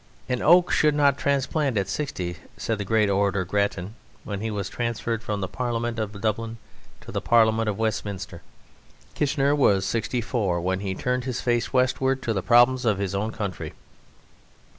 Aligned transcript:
"An 0.27 0.41
oak 0.41 0.71
should 0.71 0.95
not 0.95 1.17
be 1.17 1.21
transplanted 1.21 1.79
at 1.81 1.87
sixty," 1.87 2.37
said 2.57 2.79
the 2.79 2.83
great 2.83 3.07
orator 3.07 3.45
Grattan 3.45 3.93
when 4.23 4.41
he 4.41 4.49
was 4.49 4.67
transferred 4.67 5.21
from 5.21 5.41
the 5.41 5.47
Parliament 5.47 5.99
of 5.99 6.19
Dublin 6.19 6.57
to 7.01 7.11
the 7.11 7.21
Parliament 7.21 7.69
of 7.69 7.77
Westminster. 7.77 8.41
Kitchener 9.13 9.53
was 9.53 9.85
sixty 9.85 10.19
four 10.19 10.59
when 10.59 10.79
he 10.79 10.95
turned 10.95 11.25
his 11.25 11.39
face 11.41 11.71
westward 11.71 12.23
to 12.23 12.33
the 12.33 12.41
problem 12.41 12.83
of 12.83 12.97
his 12.97 13.13
own 13.13 13.31
country. 13.31 13.73